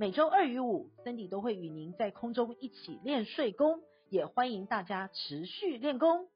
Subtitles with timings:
[0.00, 6.28] 每周二与五，Cindy 都会与您在空中一起练睡功，也欢迎大家持续练功。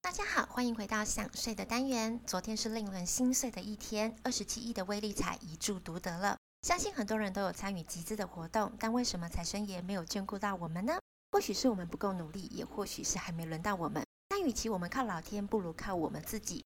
[0.00, 2.20] 大家好，欢迎回到想睡的单元。
[2.24, 6.38] 昨天是令人心碎的一天，二十七亿的威力彩一注独得了。
[6.62, 11.00] 相信很多人都有参与集资的活动，但为什么财神爷没有眷顾到我们呢？
[11.32, 14.06] 或许是我们不够努力，也或许是还没轮到我们。
[14.28, 16.64] 但与其我们靠老天，不如靠我们自己。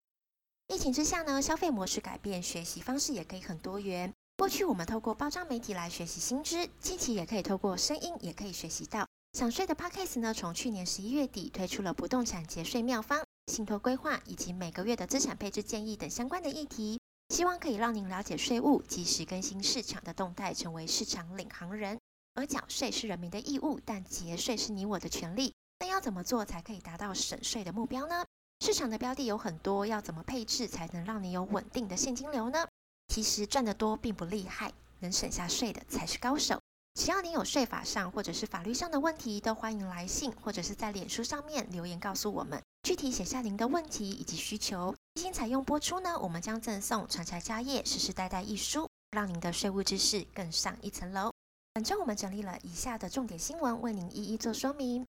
[0.69, 4.13] 疫情之下呢，消费模式改变，学习方式也可以很多元。
[4.43, 9.07] 过去我们透过包装媒体来学习新知，近期也可以透过声音也可以学习到。
[9.35, 16.99] 想税的 Podcast 呢，从去年十一月底推出了不动产节税妙方、信托规划以及每个月的资产配置建议等相关的议题，
[17.29, 21.97] 希望可以让您了解税务，及时更新市场的动态，成为市场领航人。
[22.35, 25.55] 而缴税是人民的义务，但节税是你我的权利。
[25.79, 28.25] 那要怎么做才可以达到省税的目标呢？
[28.59, 32.67] 市场的标的有很多，要怎么配置才能让你有稳定的现金流呢？
[33.13, 36.59] 其实赚得多并不厉害，能省下税的才是高手。
[36.95, 44.95] 只要你有税法上或者是法律上的问题，都欢迎来信或者是在脸书上面留言告诉我们，具体写下您的问题以及需求。
[45.13, 51.31] 一经采用播出呢，我们将赠送《传财家业世世代代》一书，让您的税务知识更上一层楼。
[51.75, 55.07] 本周我们整理了以下的重点新闻，为您一一做说明。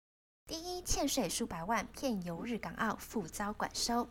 [0.48, 4.08] 第一，欠税数百万骗游日港澳，复遭管收。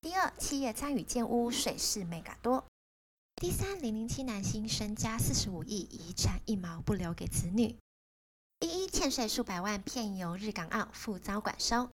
[0.00, 2.64] 第二，企业参与建屋，税事 mega 多。
[3.42, 7.76] 第三，零零七男星身家四十五亿，遗产一毛不留给子女。
[8.60, 11.90] 第一，欠税数百万骗游日港澳，复遭管收。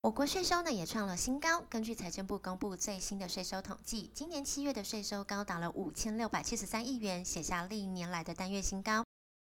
[0.00, 1.60] 我国税收呢也创了新高。
[1.68, 9.04] 根据财政部公布最新的税收统计，今年七月的税收高达了五千六百七十三亿元，写下历年来的单月新高。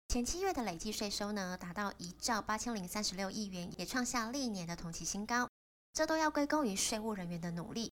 [0.07, 5.49] 前七月的累计税收呢达到一兆八千零三十六亿元，也创下历年的同期新高。
[5.91, 7.91] 这都要归功于税务人员的努力。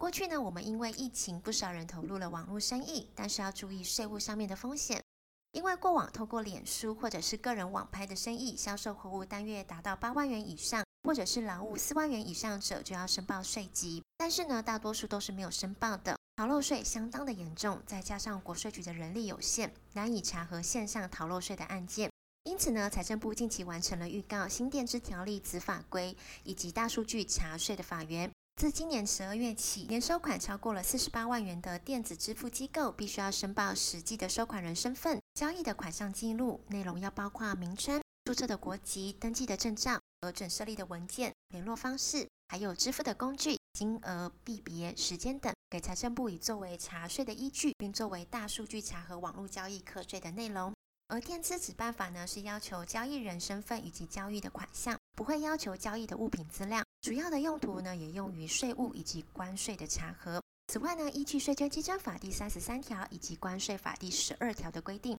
[0.00, 5.04] 过去呢，我们因为疫情，不少人投入了网络生意，但是要注意税务上面的风险，
[5.52, 14.02] 因为过往透过脸书或者是个人网拍的生意，销售货物单月达到八万元以上，或者是劳务四万元以上者，就要申报税籍。
[14.16, 22.10] 但是呢，大多数都是没有申报的，逃漏税相当的严重，再加上国税局的人力有限，难以查核线上逃漏税的案件。
[22.44, 28.30] 因此呢，财政部近期完成了预告新电资条例子法规以及大数据查税的法源。
[28.56, 50.70] 自今年十二月起，年收款超过了四十八万元的电子支付机构，必须要申报实际的收款人身份、交易的款项记录，内容要包括名称、注册的国籍、登记的证照、核准设立的文件、联络方式，还有支付的工具、金额、币别、时间等，给财政部以作为查税的依据，并作为大数据查核网络交易课税的内容。
[51.10, 56.84] 而电资子办法呢，是要求交易人身份以及交易的款项，不会要求交易的物品资料。
[57.00, 60.40] 主要的用途呢，也用于税务以及关税的查核。
[60.68, 65.18] 此外呢，依据税捐稽征法第三十三条以及关税法第十二条的规定，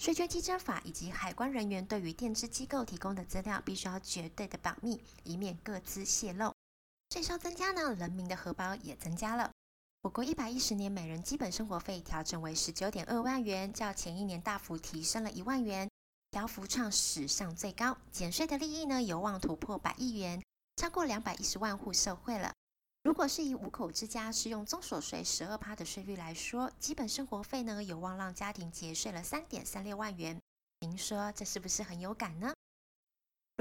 [0.00, 6.52] 税捐稽征法以及海关人员对于电资机构提供的资料，必须要绝对的保密，以免个资泄露。
[7.10, 9.52] 税收增加呢，人民的荷包也增加了。
[10.02, 15.90] 我国一百一十年每人基本生活费调整为十九点二万元，较前一年大幅提升了一万元，
[16.30, 17.98] 调幅创史上最高。
[18.12, 20.40] 减税的利益呢，有望突破百亿元。
[20.76, 22.52] 超过两百一十万户受惠了。
[23.02, 30.40] 如果是以五口之家适用综所税十二趴的税率来说，基本生活费呢，有望让家庭节税了三点三六万元。
[30.78, 32.54] 您说这是不是很有感呢？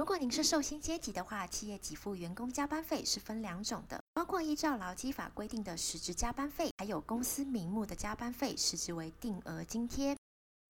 [0.07, 10.15] 如果您是受薪阶级的话，企业给付员工加班费是分两种的，包括依照劳基法规定的实质加班费，还有公司名目的加班费，实质为定额津贴。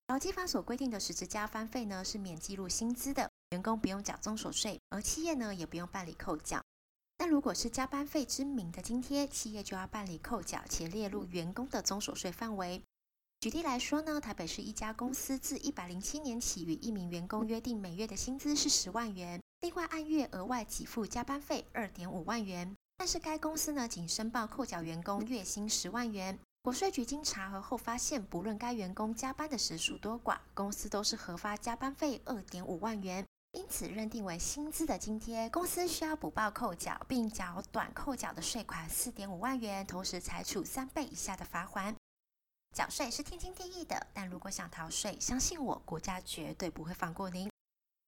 [0.08, 3.30] 劳基法所规定的实质加班费呢，是免计入薪资的。
[3.52, 6.60] 员工不用缴综所税，而企业呢也不用办理扣缴。
[7.20, 12.82] 那如果是加班费之名的津贴，企业就要办理扣缴，且列入员工的综所税范围。
[13.40, 22.76] 举例来说呢，台北市一家公司自一百零七年起与一名员工约定每月的薪资是十万元，另外按月额外给付加班费二点五万元。
[22.98, 26.38] 但是该公司呢仅申报扣缴员工月薪十万元。
[26.64, 33.24] 国税局经查核后发现，不论该员工加班的时数多寡，公司都是核发加班费二点五万元。
[33.52, 41.94] 因此认定为薪资的津贴，公司需要补报扣缴，并缴短扣缴的税款四点五万元，同时裁处三倍以下的罚锾。
[42.78, 47.50] 缴税是天经地义的，但如果想逃税，相信我，国家绝对不会放过您。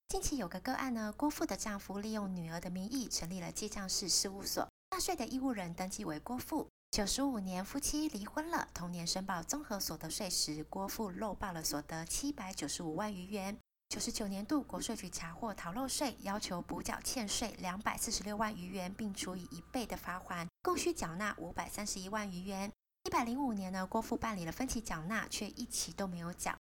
[0.10, 6.68] 近期有个个案呢，郭父的丈夫利用女儿的名义成立了记账室事务所，纳税的义务人登记为郭父。
[6.92, 13.58] 九十五年夫妻离婚了，同年申报综合所得税时，郭父漏报了所得七百九十五万余元。
[13.90, 22.72] 九十九年度国税局查获逃漏税，要求补缴欠税两百四十六万余元，并处以一倍的罚款，共需缴纳五百三十一万余元。
[23.10, 26.56] 一百零五年呢，郭父办理了分期缴纳，却一期都没有缴。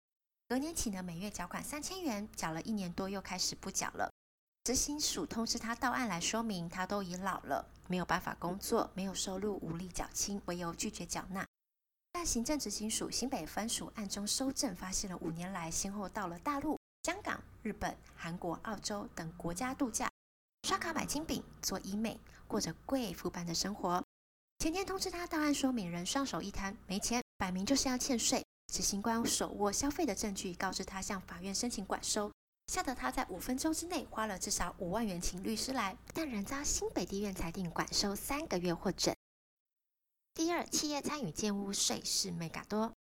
[0.49, 4.09] 隔年起呢，每月缴款三千元，缴了一年多，又开始不缴了。
[4.63, 11.45] 执行署通知他到案来说明，他都已老了，没有办法工作，没有收入，无力缴清，唯有拒绝缴纳。
[12.13, 20.09] 但行政执行署新北分署暗中搜证，发现了五年来先后到了大陆、香港、日本、韩国、澳洲等国家度假，
[20.63, 24.01] 刷卡买金饼、做医美，过着贵妇般的生活。
[24.59, 28.43] 前天通知他到案说明人双手一摊，没钱，摆明就是要欠税。
[28.73, 32.33] 执行官手握消费的证据，告知他向法院申请管收，
[32.67, 39.15] 吓得他在五分钟之内花了至少五万元请律师来，但仍遭新北地院裁定管收三个月获准。
[40.35, 42.93] 第二，企业参与建屋税是没嘎多，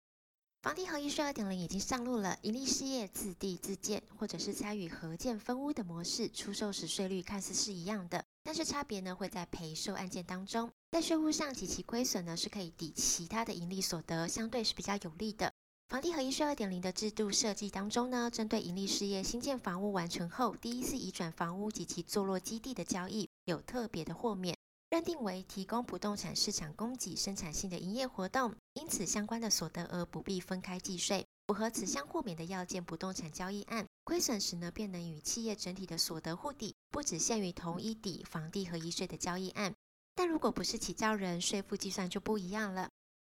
[0.62, 15.52] 房地合一税二点零已经上路了，盈利事业自地自建或者是参与合建分屋的模式，出售时税率看似是一样的，但是差别呢会在赔售案件当中，在税务上及其亏损呢是可以抵其他的盈利所得，相对是比较有利的。
[15.90, 24.56] 房地合一税二点零的制度设计当中呢，针对营利事业新建房屋完成后，第一次移转房屋及其坐落基地的交易，有特别的豁免，
[24.88, 31.26] 认定为提供不动产市场供给生产性的营业活动，因此相关的所得额不必分开计税。
[31.48, 39.74] 符合此项豁免的要件，不动产交易案亏损时呢，便能与企业整体的所得互抵，不只限于同一抵房地合一税的交易案。
[40.16, 42.88] 但如果不是起造人，税负计算就不一样了。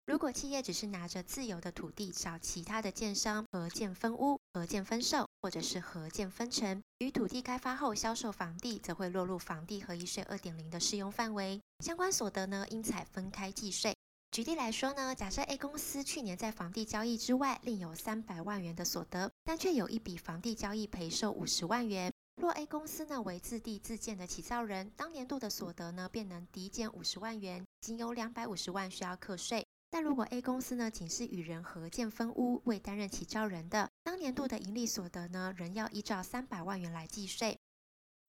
[0.06, 11.60] 如果企业只是拿着自有的土地找其他的建商合建分屋、合建分售，或者是合建分成，于土地开发后销售房地，则会落入房地合一税二点零的适用范围。
[11.84, 13.94] 相关所得呢，应采分开计税。
[14.32, 22.12] 举例来说呢，假设 A 公司去年在房地交易之外另有三百万元的所得，但却有一笔房地交易赔售五十万元。
[22.40, 29.66] 若 A 公司呢为自地自建的起造人，当年度的所得呢便能抵减五十万元，仅有两百五十万需要课税。
[29.90, 37.58] 但如果 A 公司呢，仅是与人合建分屋，未担任起造人的，当年度的盈利所得呢，仍要依照三百万元来计税。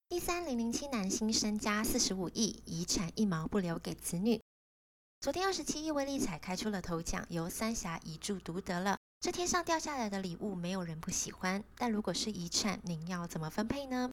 [0.10, 4.42] 第三，零零七男星身家四十五亿，遗产一毛不留给子女。
[5.22, 8.98] 昨天二十七亿威力彩开出了头奖，由三峡遗嘱独得了。
[9.22, 11.64] 这天上掉下来的礼物，没有人不喜欢。
[11.78, 14.10] 但如果是遗产，您要怎么分配呢？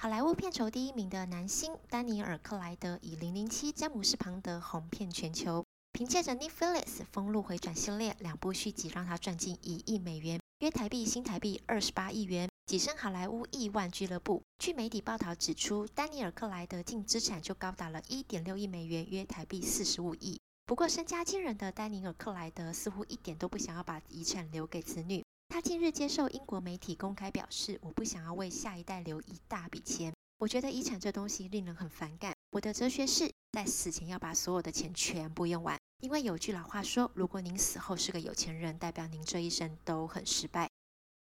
[0.00, 5.64] 好莱坞片酬第一名的男星丹尼尔·克莱德，以零零七詹姆斯·庞德红遍全球。
[5.94, 14.42] 凭借着《Netflix》风路回转系列两部续集，让他赚进一亿美元，约台币新台币二十八亿元，跻身好莱坞亿万俱乐部。
[14.58, 20.38] 据媒体报道指出，丹尼尔·克莱德净资产就高达了一点六亿美元，约台币四十五亿。
[20.68, 25.24] 不过，身家惊人的丹尼尔·克莱德似乎一点都不想要把遗产留给子女。
[25.48, 30.12] 他近日接受英国媒体公开表示：“我不想要为下一代留一大笔钱。
[30.36, 32.34] 我觉得遗产这东西令人很反感。
[32.50, 40.68] 我的哲学是在死前要把所有的钱全部用完。”因为有句老话说，如果您死后是个有钱人，代表您这一生都很失败。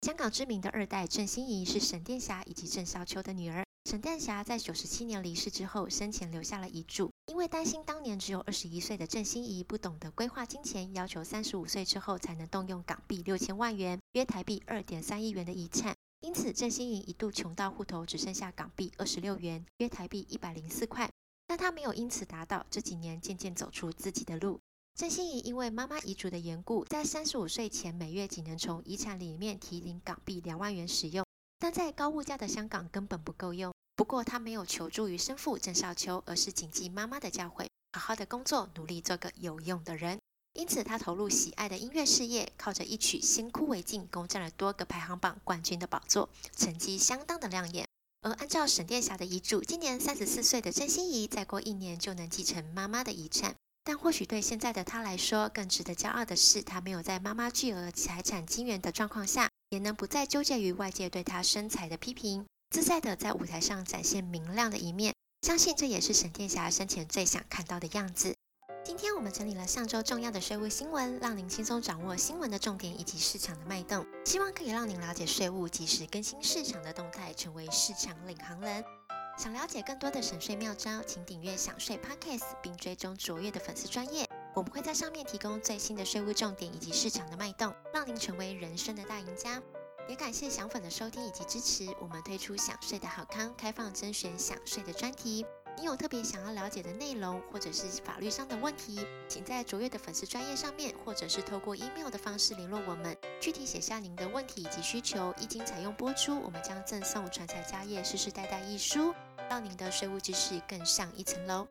[0.02, 3.64] 香港知名的二代郑欣宜是沈殿霞以及郑少秋的女儿。
[3.88, 15.92] 沈殿霞在九十七年离世之后，生前留下了遗嘱，因为担心当年只有二十一岁的郑欣宜不懂得规划金钱，要求三十五岁之后才能动用港币六千万元（约台币二点三亿元）的遗产。
[16.20, 21.10] 因此，郑欣宜一度穷到户头只剩下港币二十六元（约台币一百零四块）。
[21.48, 24.60] 但她没有因此达到，这几年渐渐走出自己的路。
[24.94, 31.26] 郑欣宜因为妈妈遗嘱的缘故，在三十五岁前每月仅能从遗产里面提领港币两万元使用，
[31.58, 33.74] 但在高物价的香港根本不够用。
[33.96, 40.18] 不过她没有求助于生父郑少秋，而是谨记妈妈的教诲，好好的工作，努力做个有用的人。
[40.52, 47.86] 因此她投入喜爱的音乐事业，靠着一曲《先哭为敬》攻占了多个排行榜冠军的宝座，成绩相当的亮眼。
[48.22, 53.54] 而按照沈殿霞的遗嘱，今年三十四岁的郑欣宜再过一年就能继承妈妈的遗产。
[53.84, 65.14] 但或许对现在的她来说，更值得骄傲的是，她没有在妈妈巨额财产金援的状况下，也能不再纠结于外界对她身材的批评，自在的在舞台上展现明亮的一面。
[65.42, 68.34] 相信这也是沈殿霞生前最想看到的样子。
[68.84, 78.84] 今天我们整理了上周重要的税务新闻，让您轻松掌握新闻的重点以及市场的脉动，希望可以让您了解税务，及时更新市场的动态，成为市场领航人。
[79.38, 84.26] 想了解更多的省税妙招，请订阅“享税 Podcast” 并追踪卓越的粉丝专业。
[84.54, 89.60] 我们会在上面提供最新的税务重点以及市场的脉动，让您成为人生的大赢家。
[90.08, 91.94] 也感谢想粉的收听以及支持。
[92.00, 95.44] 我们推出想税的好康，开放甄选想税的专题。
[95.78, 105.34] 你有特别想要了解的内容，或者是法律上的问题，请在卓越的粉丝专页上面，或者是透过 email 的方式联络我们，具体写下您的问题以及需求。
[105.38, 109.14] 一经采用播出，我们将赠送传财家业世世代代一书，
[109.50, 111.68] 让您的税务知识更上一层楼。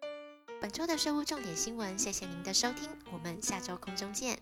[0.61, 4.37] 本周的税务重点新闻，谢谢您的收听，我们下周空中见。